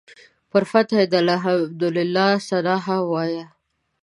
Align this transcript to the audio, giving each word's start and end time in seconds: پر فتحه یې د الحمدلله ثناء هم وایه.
پر 0.51 0.63
فتحه 0.71 1.01
یې 1.03 1.09
د 1.11 1.13
الحمدلله 1.23 2.27
ثناء 2.47 2.79
هم 2.85 3.01
وایه. 3.11 3.45